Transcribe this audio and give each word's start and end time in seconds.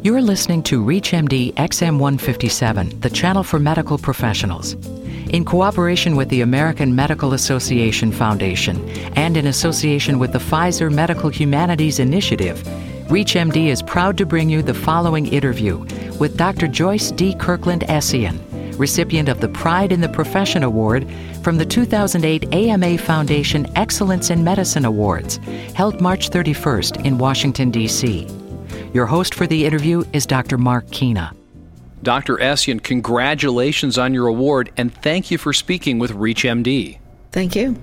You're 0.00 0.22
listening 0.22 0.62
to 0.62 0.80
ReachMD 0.80 1.54
XM157, 1.54 3.00
the 3.00 3.10
channel 3.10 3.42
for 3.42 3.58
medical 3.58 3.98
professionals. 3.98 4.74
In 5.30 5.44
cooperation 5.44 6.14
with 6.14 6.28
the 6.28 6.42
American 6.42 6.94
Medical 6.94 7.34
Association 7.34 8.12
Foundation 8.12 8.88
and 9.16 9.36
in 9.36 9.48
association 9.48 10.20
with 10.20 10.32
the 10.32 10.38
Pfizer 10.38 10.94
Medical 10.94 11.30
Humanities 11.30 11.98
Initiative, 11.98 12.62
ReachMD 13.08 13.66
is 13.66 13.82
proud 13.82 14.16
to 14.18 14.24
bring 14.24 14.48
you 14.48 14.62
the 14.62 14.72
following 14.72 15.26
interview 15.26 15.78
with 16.20 16.36
Dr. 16.36 16.68
Joyce 16.68 17.10
D. 17.10 17.34
Kirkland 17.34 17.82
Essien, 17.88 18.38
recipient 18.78 19.28
of 19.28 19.40
the 19.40 19.48
Pride 19.48 19.90
in 19.90 20.00
the 20.00 20.08
Profession 20.08 20.62
Award 20.62 21.08
from 21.42 21.58
the 21.58 21.66
2008 21.66 22.54
AMA 22.54 22.98
Foundation 22.98 23.66
Excellence 23.74 24.30
in 24.30 24.44
Medicine 24.44 24.84
Awards, 24.84 25.38
held 25.74 26.00
March 26.00 26.30
31st 26.30 27.04
in 27.04 27.18
Washington, 27.18 27.72
D.C. 27.72 28.28
Your 28.94 29.04
host 29.04 29.34
for 29.34 29.46
the 29.46 29.66
interview 29.66 30.02
is 30.14 30.24
Dr. 30.24 30.56
Mark 30.56 30.90
Keena. 30.90 31.34
Dr. 32.02 32.36
Essien, 32.36 32.82
congratulations 32.82 33.98
on 33.98 34.14
your 34.14 34.28
award 34.28 34.72
and 34.78 34.94
thank 35.02 35.30
you 35.30 35.36
for 35.36 35.52
speaking 35.52 35.98
with 35.98 36.12
ReachMD. 36.12 36.98
Thank 37.30 37.54
you. 37.54 37.76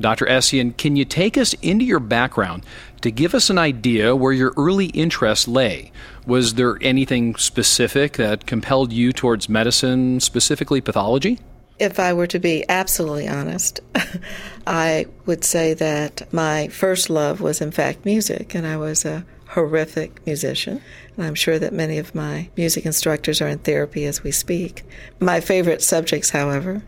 Dr. 0.00 0.26
Essien, 0.26 0.76
can 0.76 0.94
you 0.94 1.04
take 1.04 1.36
us 1.36 1.54
into 1.62 1.84
your 1.84 1.98
background 1.98 2.64
to 3.00 3.10
give 3.10 3.34
us 3.34 3.50
an 3.50 3.58
idea 3.58 4.14
where 4.14 4.32
your 4.32 4.52
early 4.56 4.86
interest 4.86 5.48
lay? 5.48 5.90
Was 6.26 6.54
there 6.54 6.78
anything 6.80 7.34
specific 7.36 8.12
that 8.14 8.46
compelled 8.46 8.92
you 8.92 9.12
towards 9.12 9.48
medicine, 9.48 10.20
specifically 10.20 10.80
pathology? 10.80 11.40
If 11.80 11.98
I 11.98 12.12
were 12.12 12.28
to 12.28 12.38
be 12.38 12.64
absolutely 12.68 13.26
honest, 13.26 13.80
I 14.66 15.06
would 15.26 15.42
say 15.42 15.74
that 15.74 16.32
my 16.32 16.68
first 16.68 17.10
love 17.10 17.40
was, 17.40 17.60
in 17.60 17.72
fact, 17.72 18.04
music, 18.04 18.54
and 18.54 18.64
I 18.66 18.76
was 18.76 19.04
a 19.04 19.24
horrific 19.52 20.24
musician. 20.26 20.80
And 21.16 21.26
I'm 21.26 21.34
sure 21.34 21.58
that 21.58 21.72
many 21.72 21.98
of 21.98 22.14
my 22.14 22.48
music 22.56 22.86
instructors 22.86 23.40
are 23.40 23.48
in 23.48 23.58
therapy 23.58 24.06
as 24.06 24.22
we 24.22 24.30
speak. 24.30 24.82
My 25.20 25.40
favorite 25.40 25.82
subjects, 25.82 26.30
however, 26.30 26.82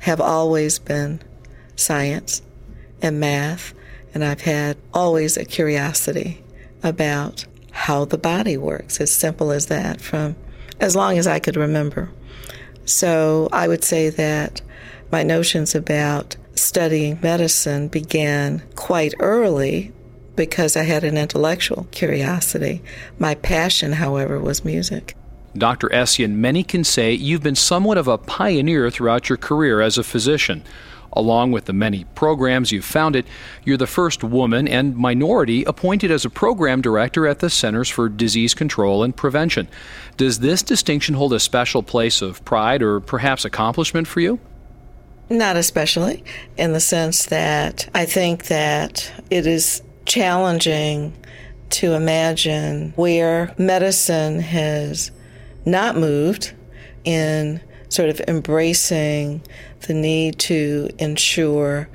have 0.00 0.20
always 0.20 0.78
been 0.78 1.20
science 1.76 2.42
and 3.00 3.20
math, 3.20 3.72
and 4.12 4.24
I've 4.24 4.40
had 4.40 4.76
always 4.92 5.36
a 5.36 5.44
curiosity 5.44 6.42
about 6.82 7.46
how 7.70 8.04
the 8.04 8.18
body 8.18 8.56
works, 8.56 9.00
as 9.00 9.12
simple 9.12 9.52
as 9.52 9.66
that, 9.66 10.00
from 10.00 10.34
as 10.80 10.96
long 10.96 11.18
as 11.18 11.26
I 11.26 11.38
could 11.38 11.56
remember. 11.56 12.10
So 12.84 13.48
I 13.52 13.68
would 13.68 13.84
say 13.84 14.10
that 14.10 14.60
my 15.12 15.22
notions 15.22 15.74
about 15.74 16.36
studying 16.54 17.20
medicine 17.22 17.86
began 17.86 18.62
quite 18.74 19.14
early 19.20 19.92
because 20.38 20.76
I 20.76 20.84
had 20.84 21.02
an 21.02 21.18
intellectual 21.18 21.88
curiosity. 21.90 22.80
My 23.18 23.34
passion, 23.34 23.94
however, 23.94 24.38
was 24.38 24.64
music. 24.64 25.16
Dr. 25.56 25.88
Essien, 25.88 26.34
many 26.34 26.62
can 26.62 26.84
say 26.84 27.12
you've 27.12 27.42
been 27.42 27.56
somewhat 27.56 27.98
of 27.98 28.06
a 28.06 28.16
pioneer 28.16 28.88
throughout 28.88 29.28
your 29.28 29.36
career 29.36 29.80
as 29.80 29.98
a 29.98 30.04
physician. 30.04 30.62
Along 31.12 31.50
with 31.50 31.64
the 31.64 31.72
many 31.72 32.04
programs 32.14 32.70
you've 32.70 32.84
founded, 32.84 33.26
you're 33.64 33.76
the 33.76 33.88
first 33.88 34.22
woman 34.22 34.68
and 34.68 34.96
minority 34.96 35.64
appointed 35.64 36.12
as 36.12 36.24
a 36.24 36.30
program 36.30 36.82
director 36.82 37.26
at 37.26 37.40
the 37.40 37.50
Centers 37.50 37.88
for 37.88 38.08
Disease 38.08 38.54
Control 38.54 39.02
and 39.02 39.16
Prevention. 39.16 39.66
Does 40.16 40.38
this 40.38 40.62
distinction 40.62 41.16
hold 41.16 41.32
a 41.32 41.40
special 41.40 41.82
place 41.82 42.22
of 42.22 42.44
pride 42.44 42.80
or 42.80 43.00
perhaps 43.00 43.44
accomplishment 43.44 44.06
for 44.06 44.20
you? 44.20 44.38
Not 45.30 45.56
especially, 45.56 46.22
in 46.56 46.74
the 46.74 46.80
sense 46.80 47.26
that 47.26 47.88
I 47.92 48.04
think 48.04 48.46
that 48.46 49.10
it 49.30 49.46
is 49.46 49.82
challenging 50.08 51.14
to 51.70 51.92
imagine 51.92 52.92
where 52.96 53.54
medicine 53.58 54.40
has 54.40 55.10
not 55.64 55.96
moved 55.96 56.52
in 57.04 57.60
sort 57.90 58.08
of 58.08 58.20
embracing 58.26 59.42
the 59.86 59.94
need 59.94 60.38
to 60.38 60.88
ensure 60.98 61.88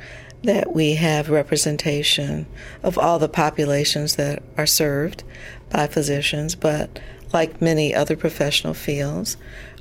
that 0.44 0.74
we 0.74 0.96
have 0.96 1.30
representation 1.30 2.46
of 2.84 2.98
all 2.98 3.18
the 3.18 3.30
populations 3.30 4.16
that 4.16 4.44
are 4.58 4.66
served 4.66 5.24
by 5.72 5.88
physicians, 5.88 6.56
but 6.56 7.00
like 7.34 7.62
many 7.62 7.96
other 7.96 8.16
professional 8.16 8.74
fields, 8.74 9.38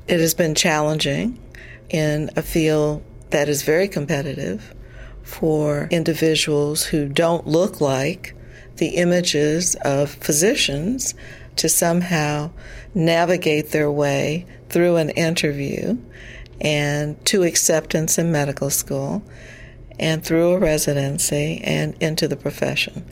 it 0.09 0.20
has 0.20 0.34
been 0.34 0.54
challenging 0.54 1.38
in 1.91 2.31
a 2.37 2.43
field 2.43 3.03
that 3.31 3.49
is 3.49 3.62
very 3.62 3.88
competitive 3.88 4.75
for 5.22 5.88
individuals 5.91 6.84
who 6.84 7.09
don't 7.09 7.47
look 7.47 7.81
like 7.81 8.34
the 8.77 8.97
images 8.97 9.75
of 9.84 10.10
physicians 10.10 11.15
to 11.56 11.69
somehow 11.69 12.50
navigate 12.94 13.71
their 13.71 13.91
way 13.91 14.47
through 14.69 14.97
an 14.97 15.11
interview 15.11 15.97
and 16.61 17.22
to 17.27 17.43
acceptance 17.43 18.19
in 18.19 18.32
medical 18.32 18.71
school 18.71 19.22
and 19.99 20.25
through 20.25 20.53
a 20.53 20.59
residency 20.59 21.61
and 21.62 21.94
into 22.00 22.27
the 22.27 22.37
profession. 22.37 23.05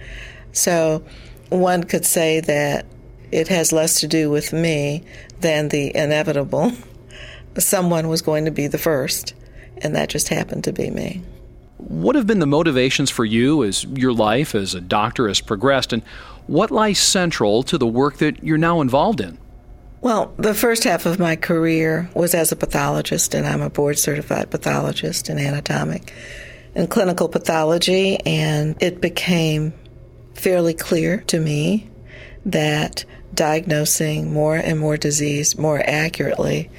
So 0.52 1.04
one 1.50 1.84
could 1.84 2.06
say 2.06 2.40
that 2.40 2.86
it 3.30 3.48
has 3.48 3.72
less 3.72 4.00
to 4.00 4.08
do 4.08 4.30
with 4.30 4.52
me 4.52 5.04
than 5.40 5.68
the 5.68 5.94
inevitable. 5.94 6.72
Someone 7.58 8.08
was 8.08 8.22
going 8.22 8.44
to 8.46 8.50
be 8.50 8.66
the 8.66 8.78
first, 8.78 9.34
and 9.78 9.94
that 9.94 10.08
just 10.08 10.28
happened 10.28 10.64
to 10.64 10.72
be 10.72 10.90
me. 10.90 11.22
What 11.88 12.16
have 12.16 12.26
been 12.26 12.38
the 12.38 12.46
motivations 12.46 13.10
for 13.10 13.24
you 13.24 13.64
as 13.64 13.84
your 13.84 14.12
life 14.12 14.54
as 14.54 14.74
a 14.74 14.80
doctor 14.80 15.28
has 15.28 15.40
progressed, 15.40 15.92
and 15.92 16.02
what 16.46 16.70
lies 16.70 16.98
central 16.98 17.62
to 17.64 17.78
the 17.78 17.86
work 17.86 18.18
that 18.18 18.42
you're 18.42 18.58
now 18.58 18.80
involved 18.80 19.20
in? 19.20 19.38
Well, 20.00 20.32
the 20.38 20.54
first 20.54 20.84
half 20.84 21.04
of 21.04 21.18
my 21.18 21.36
career 21.36 22.10
was 22.14 22.34
as 22.34 22.52
a 22.52 22.56
pathologist, 22.56 23.34
and 23.34 23.46
I'm 23.46 23.60
a 23.60 23.70
board 23.70 23.98
certified 23.98 24.50
pathologist 24.50 25.28
in 25.28 25.38
anatomic 25.38 26.12
and 26.74 26.88
clinical 26.88 27.28
pathology, 27.28 28.18
and 28.24 28.76
it 28.82 29.00
became 29.00 29.74
fairly 30.34 30.74
clear 30.74 31.18
to 31.26 31.38
me 31.38 31.90
that 32.46 33.04
diagnosing 33.34 34.32
more 34.32 34.56
and 34.56 34.78
more 34.78 34.96
disease 34.96 35.58
more 35.58 35.82
accurately 35.84 36.70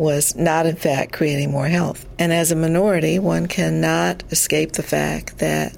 was 0.00 0.34
not, 0.34 0.64
in 0.64 0.76
fact, 0.76 1.12
creating 1.12 1.50
more 1.50 1.66
health. 1.66 2.08
And 2.18 2.32
as 2.32 2.50
a 2.50 2.56
minority, 2.56 3.18
one 3.18 3.46
cannot 3.46 4.22
escape 4.32 4.72
the 4.72 4.82
fact 4.82 5.36
that 5.40 5.76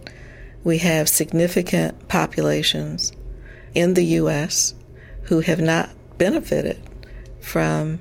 we 0.63 0.79
have 0.79 1.09
significant 1.09 2.07
populations 2.07 3.13
in 3.75 3.95
the 3.95 4.05
U.S. 4.05 4.75
who 5.23 5.41
have 5.41 5.61
not 5.61 5.91
benefited 6.19 6.81
from 7.41 7.99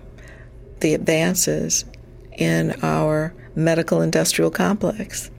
the 0.82 0.94
advances 0.94 1.86
in 2.34 2.76
our 2.84 3.34
medical 3.56 4.02
industrial 4.02 4.52
complex. 4.52 5.32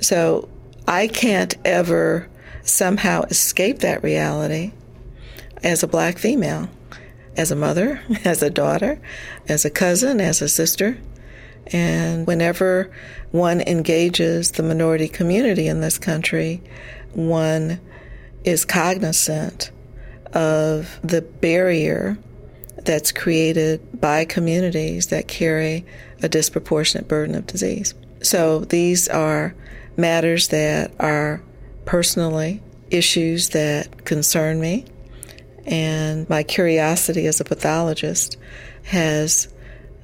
So 0.00 0.48
I 0.86 1.08
can't 1.08 1.56
ever 1.64 2.28
somehow 2.62 3.22
escape 3.22 3.80
that 3.80 4.04
reality 4.04 4.70
as 5.64 5.82
a 5.82 5.88
black 5.88 6.18
female 6.18 6.68
as 7.36 7.50
a 7.50 7.56
mother, 7.56 8.00
as 8.24 8.42
a 8.42 8.50
daughter, 8.50 9.00
as 9.48 9.64
a 9.64 9.70
cousin, 9.70 10.20
as 10.20 10.42
a 10.42 10.48
sister. 10.48 10.98
And 11.68 12.26
whenever 12.26 12.90
one 13.30 13.60
engages 13.60 14.52
the 14.52 14.62
minority 14.62 15.08
community 15.08 15.68
in 15.68 15.80
this 15.80 15.98
country, 15.98 16.62
one 17.12 17.80
is 18.44 18.64
cognizant 18.64 19.70
of 20.32 20.98
the 21.02 21.22
barrier 21.22 22.18
that's 22.84 23.12
created 23.12 24.00
by 24.00 24.24
communities 24.24 25.08
that 25.08 25.28
carry 25.28 25.84
a 26.22 26.28
disproportionate 26.28 27.06
burden 27.06 27.34
of 27.34 27.46
disease. 27.46 27.94
So 28.22 28.60
these 28.60 29.08
are 29.08 29.54
matters 29.96 30.48
that 30.48 30.92
are 30.98 31.42
personally 31.84 32.62
issues 32.90 33.50
that 33.50 34.04
concern 34.04 34.60
me. 34.60 34.84
And 35.66 36.28
my 36.28 36.42
curiosity 36.42 37.26
as 37.26 37.40
a 37.40 37.44
pathologist 37.44 38.36
has 38.84 39.48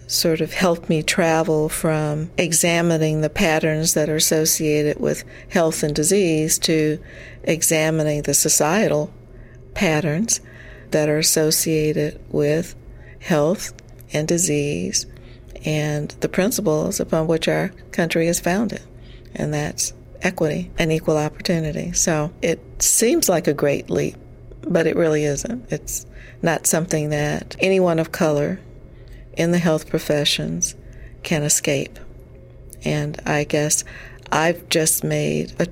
sort 0.06 0.41
of 0.41 0.53
helped 0.53 0.88
me 0.88 1.03
travel 1.03 1.69
from 1.69 2.31
examining 2.38 3.21
the 3.21 3.29
patterns 3.29 3.94
that 3.94 4.09
are 4.09 4.17
associated 4.17 4.99
with 4.99 5.23
health 5.50 5.82
and 5.82 5.94
disease 5.94 6.59
to 6.59 6.99
examining 7.43 8.23
the 8.23 8.32
societal 8.32 9.12
patterns 9.75 10.41
that 10.91 11.09
are 11.09 11.19
associated 11.19 12.19
with 12.31 12.75
health 13.21 13.73
and 14.12 14.27
disease 14.27 15.06
and 15.65 16.11
the 16.21 16.29
principles 16.29 17.00
upon 17.00 17.27
which 17.27 17.49
our 17.49 17.69
country 17.93 18.29
is 18.29 18.41
founded. 18.41 18.82
And 19.35 19.53
that's 19.53 19.93
equity 20.23 20.71
and 20.79 20.91
equal 20.91 21.19
opportunity. 21.19 21.93
So 21.93 22.32
it 22.41 22.61
seems 22.82 23.29
like 23.29 23.47
a 23.47 23.55
great 23.55 23.91
leap 23.91 24.17
but 24.62 24.87
it 24.87 24.96
really 24.96 25.25
isn't. 25.25 25.70
It's 25.70 26.06
not 26.43 26.66
something 26.66 27.10
that 27.10 27.56
anyone 27.60 27.99
of 27.99 28.12
color 28.12 28.60
in 29.34 29.50
the 29.50 29.58
health 29.58 29.88
professions 29.88 30.75
can 31.22 31.43
escape. 31.43 31.99
And 32.84 33.20
I 33.26 33.44
guess 33.44 33.84
I've 34.31 34.69
just 34.69 35.05
made 35.05 35.52
a 35.60 35.66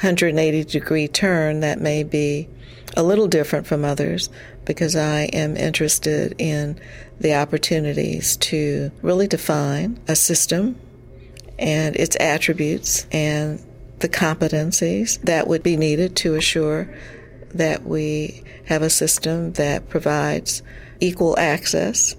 180 0.00 0.64
degree 0.64 1.08
turn 1.08 1.60
that 1.60 1.80
may 1.80 2.02
be 2.02 2.48
a 2.96 3.02
little 3.02 3.28
different 3.28 3.66
from 3.66 3.84
others 3.84 4.30
because 4.64 4.96
I 4.96 5.22
am 5.32 5.56
interested 5.56 6.34
in 6.38 6.78
the 7.20 7.34
opportunities 7.34 8.36
to 8.38 8.90
really 9.02 9.26
define 9.26 10.00
a 10.08 10.16
system 10.16 10.78
and 11.58 11.96
its 11.96 12.16
attributes 12.20 13.06
and 13.12 13.64
the 14.00 14.08
competencies 14.08 15.20
that 15.22 15.46
would 15.46 15.62
be 15.62 15.76
needed 15.76 16.16
to 16.16 16.34
assure 16.34 16.88
that 17.56 17.84
we 17.84 18.42
have 18.66 18.82
a 18.82 18.90
system 18.90 19.52
that 19.52 19.88
provides 19.88 20.62
equal 21.00 21.38
access 21.38 22.16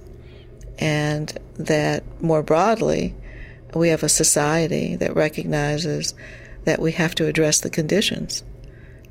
and 0.79 1.37
that 1.57 2.03
more 2.21 2.43
broadly 2.43 3.15
we 3.73 3.89
have 3.89 4.03
a 4.03 4.09
society 4.09 4.95
that 4.95 5.15
recognizes 5.15 6.13
that 6.65 6.79
we 6.79 6.91
have 6.91 7.15
to 7.15 7.25
address 7.25 7.59
the 7.61 7.69
conditions 7.69 8.43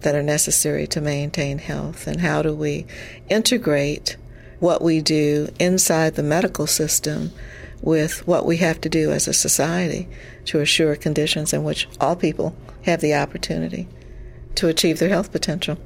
that 0.01 0.15
are 0.15 0.23
necessary 0.23 0.87
to 0.87 1.01
maintain 1.01 1.59
health 1.59 2.07
and 2.07 2.21
how 2.21 2.43
do 2.43 2.55
we 2.55 2.87
integrate 3.29 4.17
what 4.59 4.83
we 4.83 5.01
do 5.01 5.49
inside 5.59 6.15
the 6.15 6.23
medical 6.23 6.67
system 6.67 7.31
with 7.83 8.27
what 8.27 8.47
we 8.47 8.57
have 8.59 8.81
to 8.81 8.89
do 8.89 9.11
as 9.13 9.29
a 9.29 9.33
society 9.33 10.09
to 10.45 10.61
assure 10.61 10.97
conditions 10.97 11.53
in 11.53 11.63
which 11.63 11.89
all 12.01 12.17
people 12.17 12.57
have 12.83 13.01
the 13.01 13.15
opportunity 13.15 13.89
to 14.55 14.69
achieve 14.69 14.99
their 14.99 15.11
health 15.11 15.31
potential. 15.31 15.79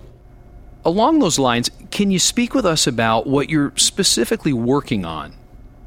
Along 0.85 1.19
those 1.19 1.38
lines, 1.38 1.71
can 1.91 2.11
you 2.11 2.19
speak 2.19 2.55
with 2.55 2.65
us 2.65 2.87
about 2.87 3.27
what 3.27 3.50
you're 3.50 3.73
specifically 3.77 4.53
working 4.53 5.05
on? 5.05 5.35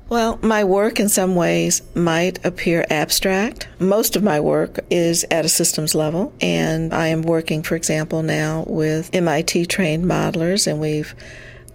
Well, 0.09 0.37
my 0.43 0.63
work 0.63 0.99
in 0.99 1.09
some 1.09 1.33
ways 1.33 1.81
might 1.95 2.45
appear 2.45 2.85
abstract. 2.91 3.67
Most 3.79 4.15
of 4.15 4.21
my 4.21 4.39
work 4.39 4.79
is 4.91 5.25
at 5.31 5.45
a 5.45 5.49
systems 5.49 5.95
level, 5.95 6.31
and 6.39 6.93
I 6.93 7.07
am 7.07 7.23
working, 7.23 7.63
for 7.63 7.75
example, 7.75 8.21
now 8.21 8.65
with 8.67 9.09
MIT 9.13 9.65
trained 9.65 10.05
modelers, 10.05 10.67
and 10.67 10.79
we've 10.79 11.15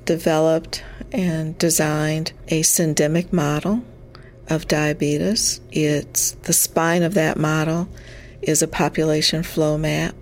developed 0.05 0.85
and 1.11 1.59
designed 1.59 2.33
a 2.49 2.63
syndemic 2.63 3.33
model 3.33 3.83
of 4.49 4.69
diabetes. 4.69 5.61
It's 5.73 6.33
the 6.43 6.53
spine 6.53 7.03
of 7.03 7.15
that 7.15 7.37
model 7.37 7.89
is 8.43 8.63
a 8.63 8.69
population 8.69 9.43
flow 9.43 9.77
map 9.77 10.15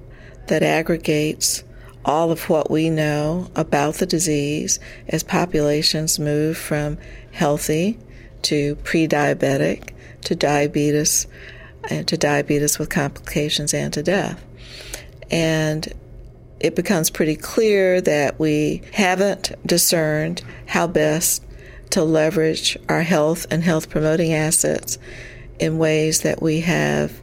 that 0.46 0.62
aggregates 0.62 1.62
all 2.06 2.31
of 2.31 2.49
what 2.49 2.70
we 2.70 2.88
know 2.88 3.50
about 3.56 3.97
the 3.97 4.06
disease 4.06 4.79
as 5.08 5.25
populations 5.25 6.19
move 6.19 6.56
from 6.56 6.97
healthy 7.32 7.99
to 8.43 8.76
pre 8.76 9.08
diabetic 9.08 9.91
to 10.23 10.37
diabetes 10.37 11.26
and 11.91 12.06
to 12.08 12.17
diabetes 12.17 12.79
with 12.79 12.88
complications 12.88 13.75
and 13.75 13.93
to 13.93 14.03
death. 14.03 14.43
And 15.31 15.93
it 16.61 16.76
becomes 16.76 17.11
pretty 17.11 17.37
clear 17.37 18.00
that 18.00 18.38
we 18.38 18.82
haven't 18.93 19.53
discerned 19.67 20.43
how 20.67 20.87
best 20.87 21.44
to 21.91 22.03
leverage 22.03 22.79
our 22.88 23.03
health 23.03 23.47
and 23.50 23.62
health 23.62 23.91
promoting 23.91 24.32
assets 24.32 24.99
in 25.58 25.79
ways 25.79 26.23
that 26.23 26.41
we 26.41 26.61
have 26.61 27.20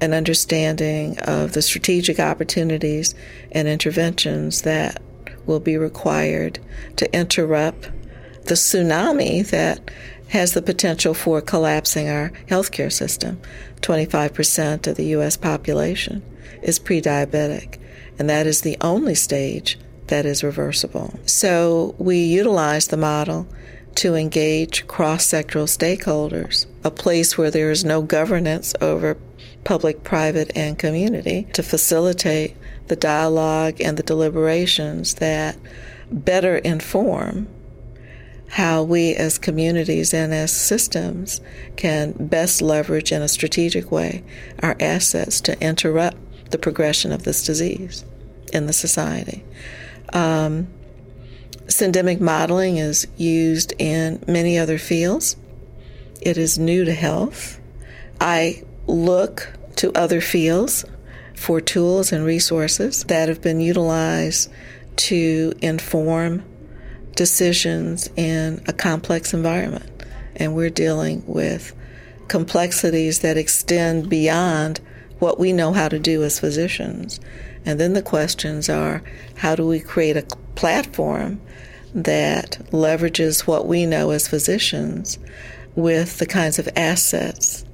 an 0.00 0.12
understanding 0.12 1.18
of 1.20 1.52
the 1.52 1.62
strategic 1.62 2.18
opportunities 2.18 3.14
and 3.52 3.68
interventions 3.68 4.62
that 4.62 5.00
will 5.46 5.60
be 5.60 5.76
required 5.76 6.58
to 6.96 7.12
interrupt 7.16 7.90
the 8.44 8.54
tsunami 8.54 9.48
that 9.50 9.90
has 10.28 10.52
the 10.52 10.62
potential 10.62 11.14
for 11.14 11.40
collapsing 11.40 12.08
our 12.08 12.30
healthcare 12.48 12.92
system. 12.92 13.40
25% 13.82 14.86
of 14.86 14.96
the 14.96 15.06
U.S. 15.06 15.36
population 15.36 16.22
is 16.62 16.78
pre 16.78 17.00
diabetic, 17.00 17.78
and 18.18 18.28
that 18.28 18.46
is 18.46 18.62
the 18.62 18.76
only 18.80 19.14
stage 19.14 19.78
that 20.08 20.26
is 20.26 20.44
reversible. 20.44 21.18
So 21.26 21.94
we 21.98 22.18
utilize 22.18 22.88
the 22.88 22.96
model 22.96 23.46
to 23.96 24.14
engage 24.14 24.86
cross 24.86 25.26
sectoral 25.26 25.68
stakeholders, 25.68 26.66
a 26.82 26.90
place 26.90 27.38
where 27.38 27.50
there 27.50 27.70
is 27.70 27.84
no 27.84 28.02
governance 28.02 28.74
over 28.80 29.16
public, 29.64 30.02
private, 30.04 30.50
and 30.56 30.78
community, 30.78 31.46
to 31.54 31.62
facilitate 31.62 32.56
the 32.88 32.96
dialogue 32.96 33.80
and 33.80 33.96
the 33.96 34.02
deliberations 34.02 35.14
that 35.14 35.56
better 36.10 36.56
inform 36.58 37.48
how 38.50 38.82
we 38.82 39.14
as 39.14 39.38
communities 39.38 40.14
and 40.14 40.32
as 40.32 40.52
systems 40.52 41.40
can 41.76 42.12
best 42.12 42.62
leverage 42.62 43.10
in 43.10 43.22
a 43.22 43.28
strategic 43.28 43.90
way 43.90 44.22
our 44.62 44.76
assets 44.78 45.40
to 45.40 45.60
interrupt 45.60 46.16
the 46.50 46.58
progression 46.58 47.10
of 47.10 47.24
this 47.24 47.44
disease 47.44 48.04
in 48.52 48.66
the 48.66 48.72
society. 48.72 49.42
Um, 50.12 50.68
syndemic 51.66 52.20
modeling 52.20 52.76
is 52.76 53.06
used 53.16 53.72
in 53.78 54.22
many 54.26 54.58
other 54.58 54.78
fields. 54.78 55.36
It 56.20 56.38
is 56.38 56.58
new 56.58 56.84
to 56.84 56.92
health. 56.92 57.60
I 58.20 58.62
look 58.86 59.52
to 59.76 59.92
other 59.92 60.20
fields 60.20 60.84
for 61.34 61.60
tools 61.60 62.12
and 62.12 62.24
resources 62.24 63.04
that 63.04 63.28
have 63.28 63.42
been 63.42 63.60
utilized 63.60 64.50
to 64.96 65.52
inform 65.60 66.44
decisions 67.16 68.08
in 68.16 68.62
a 68.66 68.72
complex 68.72 69.34
environment. 69.34 69.90
And 70.36 70.54
we're 70.54 70.70
dealing 70.70 71.22
with 71.26 71.74
complexities 72.28 73.20
that 73.20 73.36
extend 73.36 74.08
beyond 74.08 74.80
what 75.18 75.38
we 75.38 75.52
know 75.52 75.72
how 75.72 75.88
to 75.88 75.98
do 75.98 76.22
as 76.22 76.40
physicians. 76.40 77.20
And 77.64 77.80
then 77.80 77.92
the 77.92 78.02
questions 78.02 78.68
are 78.68 79.02
how 79.36 79.54
do 79.54 79.66
we 79.66 79.80
create 79.80 80.16
a 80.16 80.26
platform 80.54 81.40
that 81.94 82.58
leverages 82.70 83.46
what 83.46 83.66
we 83.66 83.86
know 83.86 84.10
as 84.10 84.28
physicians 84.28 85.18
with 85.76 86.18
the 86.18 86.26
kinds 86.26 86.58
of 86.58 86.68
assets, 86.76 87.64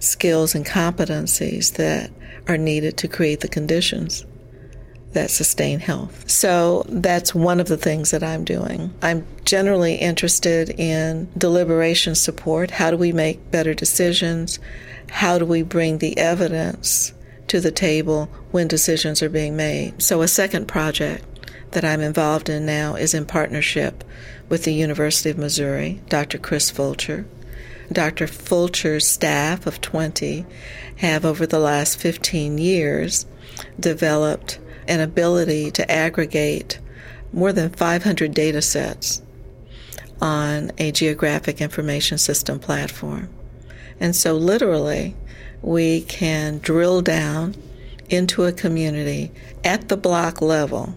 skills, 0.00 0.54
and 0.54 0.66
competencies 0.66 1.74
that 1.74 2.10
are 2.48 2.58
needed 2.58 2.96
to 2.96 3.08
create 3.08 3.40
the 3.40 3.48
conditions 3.48 4.24
that 5.12 5.30
sustain 5.30 5.80
health. 5.80 6.28
So 6.28 6.84
that's 6.88 7.34
one 7.34 7.60
of 7.60 7.68
the 7.68 7.76
things 7.76 8.10
that 8.10 8.22
I'm 8.22 8.44
doing. 8.44 8.92
I'm 9.02 9.26
generally 9.44 9.96
interested 9.96 10.70
in 10.70 11.28
deliberation 11.36 12.14
support. 12.14 12.70
How 12.70 12.90
do 12.90 12.96
we 12.96 13.12
make 13.12 13.50
better 13.50 13.74
decisions? 13.74 14.58
How 15.08 15.38
do 15.38 15.46
we 15.46 15.62
bring 15.62 15.98
the 15.98 16.16
evidence 16.18 17.12
to 17.48 17.60
the 17.60 17.70
table 17.70 18.26
when 18.50 18.68
decisions 18.68 19.22
are 19.22 19.30
being 19.30 19.56
made? 19.56 20.02
So, 20.02 20.20
a 20.20 20.28
second 20.28 20.68
project 20.68 21.24
that 21.72 21.84
I'm 21.84 22.00
involved 22.00 22.48
in 22.48 22.66
now 22.66 22.94
is 22.94 23.14
in 23.14 23.26
partnership 23.26 24.04
with 24.48 24.64
the 24.64 24.72
University 24.72 25.30
of 25.30 25.38
Missouri, 25.38 26.00
Dr. 26.08 26.38
Chris 26.38 26.70
Fulcher. 26.70 27.26
Dr. 27.90 28.26
Fulcher's 28.26 29.06
staff 29.06 29.66
of 29.66 29.80
20 29.80 30.44
have, 30.96 31.24
over 31.24 31.46
the 31.46 31.58
last 31.58 31.98
15 31.98 32.58
years, 32.58 33.26
developed 33.80 34.58
an 34.86 35.00
ability 35.00 35.70
to 35.70 35.90
aggregate 35.90 36.78
more 37.32 37.52
than 37.52 37.70
500 37.70 38.34
data 38.34 38.60
sets 38.60 39.22
on 40.20 40.72
a 40.78 40.92
geographic 40.92 41.60
information 41.60 42.18
system 42.18 42.58
platform. 42.58 43.28
And 44.00 44.14
so, 44.14 44.34
literally, 44.34 45.14
we 45.62 46.02
can 46.02 46.58
drill 46.58 47.02
down 47.02 47.54
into 48.08 48.44
a 48.44 48.52
community 48.52 49.30
at 49.64 49.88
the 49.88 49.96
block 49.96 50.40
level 50.40 50.94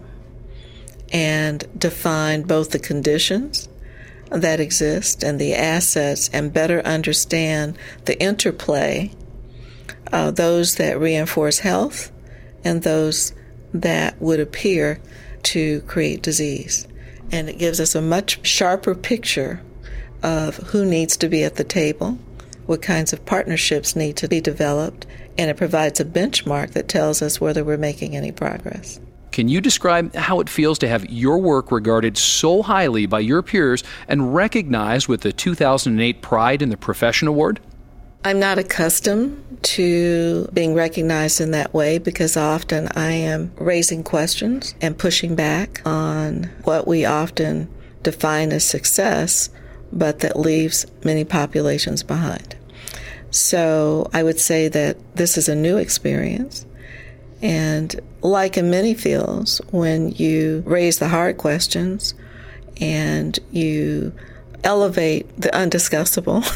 and 1.12 1.64
define 1.78 2.42
both 2.42 2.70
the 2.70 2.78
conditions 2.78 3.68
that 4.30 4.60
exist 4.60 5.22
and 5.22 5.38
the 5.38 5.54
assets 5.54 6.30
and 6.32 6.52
better 6.52 6.80
understand 6.86 7.76
the 8.06 8.20
interplay, 8.20 9.12
uh, 10.10 10.30
those 10.30 10.76
that 10.76 10.98
reinforce 10.98 11.58
health 11.58 12.10
and 12.64 12.82
those 12.82 13.34
that 13.74 14.20
would 14.20 14.40
appear 14.40 15.00
to 15.42 15.80
create 15.82 16.22
disease. 16.22 16.86
And 17.30 17.48
it 17.48 17.58
gives 17.58 17.80
us 17.80 17.94
a 17.94 18.02
much 18.02 18.46
sharper 18.46 18.94
picture 18.94 19.62
of 20.22 20.56
who 20.56 20.84
needs 20.84 21.16
to 21.18 21.28
be 21.28 21.44
at 21.44 21.56
the 21.56 21.64
table, 21.64 22.18
what 22.66 22.80
kinds 22.80 23.12
of 23.12 23.26
partnerships 23.26 23.96
need 23.96 24.16
to 24.18 24.28
be 24.28 24.40
developed, 24.40 25.06
and 25.36 25.50
it 25.50 25.56
provides 25.56 25.98
a 26.00 26.04
benchmark 26.04 26.72
that 26.72 26.88
tells 26.88 27.20
us 27.20 27.40
whether 27.40 27.64
we're 27.64 27.76
making 27.76 28.16
any 28.16 28.30
progress. 28.30 29.00
Can 29.32 29.48
you 29.48 29.62
describe 29.62 30.14
how 30.14 30.40
it 30.40 30.50
feels 30.50 30.78
to 30.80 30.88
have 30.88 31.08
your 31.08 31.38
work 31.38 31.72
regarded 31.72 32.18
so 32.18 32.60
highly 32.60 33.06
by 33.06 33.20
your 33.20 33.40
peers 33.40 33.82
and 34.06 34.34
recognized 34.34 35.08
with 35.08 35.22
the 35.22 35.32
2008 35.32 36.20
Pride 36.20 36.60
in 36.60 36.68
the 36.68 36.76
Profession 36.76 37.28
Award? 37.28 37.58
I'm 38.24 38.38
not 38.38 38.58
accustomed 38.58 39.58
to 39.62 40.48
being 40.52 40.74
recognized 40.74 41.40
in 41.40 41.50
that 41.52 41.72
way 41.72 41.96
because 41.96 42.36
often 42.36 42.88
I 42.94 43.12
am 43.12 43.52
raising 43.56 44.04
questions 44.04 44.74
and 44.82 44.98
pushing 44.98 45.34
back 45.34 45.80
on 45.86 46.50
what 46.64 46.86
we 46.86 47.06
often 47.06 47.68
define 48.02 48.52
as 48.52 48.64
success, 48.64 49.48
but 49.92 50.20
that 50.20 50.38
leaves 50.38 50.84
many 51.04 51.24
populations 51.24 52.02
behind. 52.02 52.54
So 53.30 54.10
I 54.12 54.22
would 54.22 54.38
say 54.38 54.68
that 54.68 55.16
this 55.16 55.38
is 55.38 55.48
a 55.48 55.56
new 55.56 55.78
experience 55.78 56.66
And 57.42 58.00
like 58.22 58.56
in 58.56 58.70
many 58.70 58.94
fields, 58.94 59.60
when 59.70 60.12
you 60.12 60.62
raise 60.64 60.98
the 60.98 61.08
hard 61.08 61.38
questions 61.38 62.14
and 62.80 63.38
you 63.50 64.12
elevate 64.62 65.28
the 65.40 65.48
undiscussable, 65.48 66.46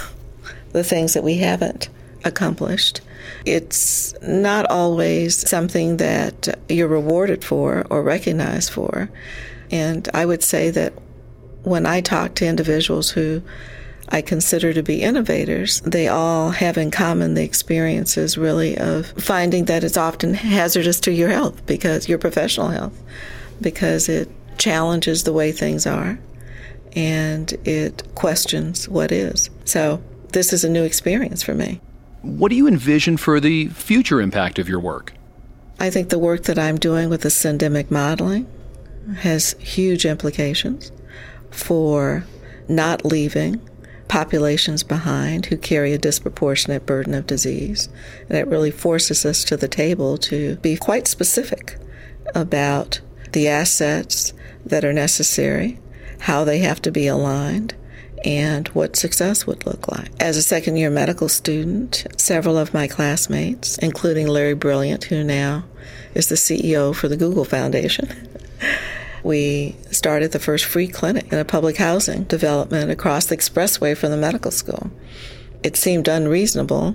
the 0.72 0.84
things 0.84 1.14
that 1.14 1.24
we 1.24 1.38
haven't 1.38 1.88
accomplished, 2.24 3.00
it's 3.44 4.14
not 4.22 4.66
always 4.66 5.48
something 5.48 5.96
that 5.96 6.56
you're 6.68 6.88
rewarded 6.88 7.44
for 7.44 7.84
or 7.90 8.02
recognized 8.02 8.70
for. 8.70 9.10
And 9.72 10.08
I 10.14 10.24
would 10.24 10.44
say 10.44 10.70
that 10.70 10.92
when 11.64 11.84
I 11.84 12.00
talk 12.00 12.36
to 12.36 12.46
individuals 12.46 13.10
who 13.10 13.42
I 14.08 14.22
consider 14.22 14.72
to 14.72 14.82
be 14.82 15.02
innovators, 15.02 15.80
they 15.80 16.08
all 16.08 16.50
have 16.50 16.78
in 16.78 16.90
common 16.90 17.34
the 17.34 17.42
experiences 17.42 18.38
really 18.38 18.78
of 18.78 19.06
finding 19.12 19.64
that 19.64 19.82
it's 19.82 19.96
often 19.96 20.34
hazardous 20.34 21.00
to 21.00 21.12
your 21.12 21.28
health 21.28 21.66
because 21.66 22.08
your 22.08 22.18
professional 22.18 22.68
health, 22.68 22.96
because 23.60 24.08
it 24.08 24.28
challenges 24.58 25.24
the 25.24 25.32
way 25.32 25.52
things 25.52 25.86
are 25.86 26.18
and 26.94 27.52
it 27.64 28.02
questions 28.14 28.88
what 28.88 29.12
is. 29.12 29.50
So 29.64 30.02
this 30.32 30.52
is 30.52 30.64
a 30.64 30.68
new 30.68 30.84
experience 30.84 31.42
for 31.42 31.54
me. 31.54 31.80
What 32.22 32.48
do 32.50 32.56
you 32.56 32.66
envision 32.66 33.16
for 33.16 33.38
the 33.40 33.68
future 33.68 34.20
impact 34.20 34.58
of 34.58 34.68
your 34.68 34.80
work? 34.80 35.12
I 35.78 35.90
think 35.90 36.08
the 36.08 36.18
work 36.18 36.44
that 36.44 36.58
I'm 36.58 36.78
doing 36.78 37.10
with 37.10 37.20
the 37.20 37.28
syndemic 37.28 37.90
modeling 37.90 38.46
has 39.18 39.54
huge 39.58 40.06
implications 40.06 40.90
for 41.50 42.24
not 42.68 43.04
leaving 43.04 43.60
populations 44.08 44.82
behind 44.82 45.46
who 45.46 45.56
carry 45.56 45.92
a 45.92 45.98
disproportionate 45.98 46.86
burden 46.86 47.14
of 47.14 47.26
disease. 47.26 47.88
And 48.28 48.38
it 48.38 48.46
really 48.46 48.70
forces 48.70 49.24
us 49.24 49.44
to 49.44 49.56
the 49.56 49.68
table 49.68 50.16
to 50.18 50.56
be 50.56 50.76
quite 50.76 51.08
specific 51.08 51.78
about 52.34 53.00
the 53.32 53.48
assets 53.48 54.32
that 54.64 54.84
are 54.84 54.92
necessary, 54.92 55.78
how 56.20 56.44
they 56.44 56.58
have 56.58 56.80
to 56.82 56.90
be 56.90 57.06
aligned, 57.06 57.74
and 58.24 58.68
what 58.68 58.96
success 58.96 59.46
would 59.46 59.64
look 59.66 59.88
like. 59.88 60.10
As 60.18 60.36
a 60.36 60.42
second 60.42 60.76
year 60.76 60.90
medical 60.90 61.28
student, 61.28 62.06
several 62.16 62.58
of 62.58 62.74
my 62.74 62.88
classmates, 62.88 63.78
including 63.78 64.26
Larry 64.26 64.54
Brilliant, 64.54 65.04
who 65.04 65.22
now 65.22 65.64
is 66.14 66.28
the 66.28 66.34
CEO 66.34 66.94
for 66.94 67.08
the 67.08 67.16
Google 67.16 67.44
Foundation, 67.44 68.08
we 69.26 69.74
started 69.90 70.30
the 70.30 70.38
first 70.38 70.64
free 70.64 70.86
clinic 70.86 71.32
in 71.32 71.38
a 71.38 71.44
public 71.44 71.76
housing 71.76 72.22
development 72.24 72.92
across 72.92 73.26
the 73.26 73.36
expressway 73.36 73.96
from 73.96 74.12
the 74.12 74.16
medical 74.16 74.52
school. 74.52 74.88
It 75.64 75.76
seemed 75.76 76.06
unreasonable 76.06 76.94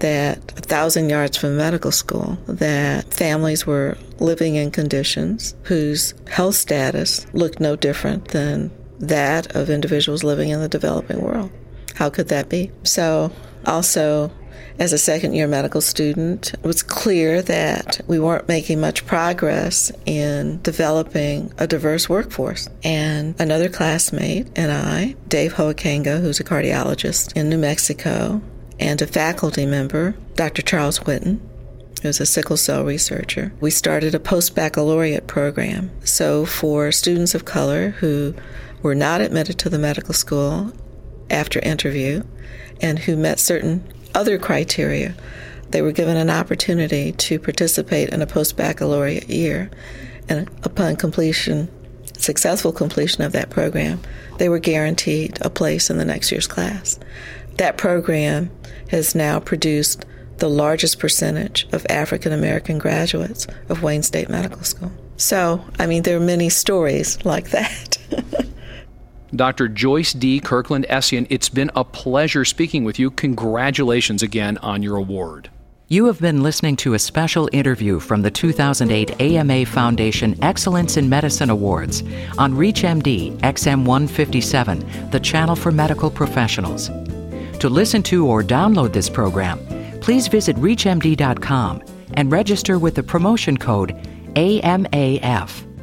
that 0.00 0.38
a 0.56 0.62
thousand 0.62 1.10
yards 1.10 1.36
from 1.36 1.58
medical 1.58 1.92
school 1.92 2.38
that 2.46 3.12
families 3.12 3.66
were 3.66 3.98
living 4.18 4.54
in 4.54 4.70
conditions 4.70 5.54
whose 5.64 6.14
health 6.28 6.54
status 6.54 7.26
looked 7.34 7.60
no 7.60 7.76
different 7.76 8.28
than 8.28 8.70
that 8.98 9.54
of 9.54 9.68
individuals 9.68 10.24
living 10.24 10.48
in 10.48 10.60
the 10.60 10.68
developing 10.68 11.20
world. 11.20 11.50
How 11.94 12.08
could 12.08 12.28
that 12.28 12.48
be? 12.48 12.72
So 12.84 13.30
also 13.66 14.32
as 14.78 14.92
a 14.92 14.98
second 14.98 15.34
year 15.34 15.46
medical 15.46 15.80
student, 15.80 16.52
it 16.54 16.64
was 16.64 16.82
clear 16.82 17.42
that 17.42 18.00
we 18.06 18.18
weren't 18.18 18.48
making 18.48 18.80
much 18.80 19.06
progress 19.06 19.92
in 20.04 20.60
developing 20.62 21.52
a 21.58 21.66
diverse 21.66 22.08
workforce. 22.08 22.68
And 22.82 23.38
another 23.40 23.68
classmate 23.68 24.48
and 24.56 24.72
I, 24.72 25.14
Dave 25.28 25.54
Hoakenga, 25.54 26.20
who's 26.20 26.40
a 26.40 26.44
cardiologist 26.44 27.36
in 27.36 27.48
New 27.48 27.58
Mexico, 27.58 28.42
and 28.80 29.00
a 29.00 29.06
faculty 29.06 29.66
member, 29.66 30.16
Dr. 30.34 30.62
Charles 30.62 30.98
Whitten, 31.00 31.38
who's 32.02 32.20
a 32.20 32.26
sickle 32.26 32.56
cell 32.56 32.84
researcher, 32.84 33.52
we 33.60 33.70
started 33.70 34.14
a 34.14 34.20
post 34.20 34.54
baccalaureate 34.54 35.26
program. 35.26 35.90
So 36.04 36.44
for 36.44 36.90
students 36.92 37.34
of 37.34 37.44
color 37.44 37.90
who 37.90 38.34
were 38.82 38.94
not 38.94 39.20
admitted 39.20 39.58
to 39.60 39.70
the 39.70 39.78
medical 39.78 40.12
school 40.12 40.72
after 41.30 41.60
interview 41.60 42.22
and 42.80 42.98
who 42.98 43.16
met 43.16 43.38
certain 43.40 43.82
other 44.14 44.38
criteria. 44.38 45.14
They 45.70 45.82
were 45.82 45.92
given 45.92 46.16
an 46.16 46.30
opportunity 46.30 47.12
to 47.12 47.38
participate 47.38 48.10
in 48.10 48.22
a 48.22 48.26
post 48.26 48.56
baccalaureate 48.56 49.28
year, 49.28 49.70
and 50.28 50.48
upon 50.62 50.96
completion, 50.96 51.68
successful 52.16 52.72
completion 52.72 53.22
of 53.24 53.32
that 53.32 53.50
program, 53.50 54.00
they 54.38 54.48
were 54.48 54.58
guaranteed 54.58 55.38
a 55.40 55.50
place 55.50 55.90
in 55.90 55.98
the 55.98 56.04
next 56.04 56.30
year's 56.30 56.46
class. 56.46 56.98
That 57.56 57.76
program 57.76 58.50
has 58.88 59.14
now 59.14 59.40
produced 59.40 60.04
the 60.38 60.48
largest 60.48 60.98
percentage 60.98 61.66
of 61.72 61.86
African 61.88 62.32
American 62.32 62.78
graduates 62.78 63.46
of 63.68 63.82
Wayne 63.82 64.02
State 64.02 64.28
Medical 64.28 64.62
School. 64.62 64.92
So, 65.16 65.64
I 65.78 65.86
mean, 65.86 66.02
there 66.02 66.16
are 66.16 66.20
many 66.20 66.48
stories 66.48 67.24
like 67.24 67.50
that. 67.50 67.98
Dr. 69.36 69.68
Joyce 69.68 70.12
D. 70.12 70.38
Kirkland 70.38 70.86
Essien, 70.88 71.26
it's 71.28 71.48
been 71.48 71.70
a 71.74 71.84
pleasure 71.84 72.44
speaking 72.44 72.84
with 72.84 72.98
you. 72.98 73.10
Congratulations 73.10 74.22
again 74.22 74.58
on 74.58 74.82
your 74.82 74.96
award. 74.96 75.50
You 75.88 76.06
have 76.06 76.20
been 76.20 76.42
listening 76.42 76.76
to 76.76 76.94
a 76.94 76.98
special 76.98 77.48
interview 77.52 78.00
from 78.00 78.22
the 78.22 78.30
2008 78.30 79.20
AMA 79.20 79.66
Foundation 79.66 80.42
Excellence 80.42 80.96
in 80.96 81.08
Medicine 81.08 81.50
Awards 81.50 82.02
on 82.38 82.54
ReachMD 82.54 83.38
XM157, 83.40 85.10
the 85.10 85.20
channel 85.20 85.56
for 85.56 85.70
medical 85.70 86.10
professionals. 86.10 86.88
To 87.58 87.68
listen 87.68 88.02
to 88.04 88.26
or 88.26 88.42
download 88.42 88.92
this 88.92 89.10
program, 89.10 89.58
please 90.00 90.26
visit 90.26 90.56
ReachMD.com 90.56 91.82
and 92.14 92.32
register 92.32 92.78
with 92.78 92.94
the 92.94 93.02
promotion 93.02 93.56
code 93.56 93.94
AMAF. 94.36 95.73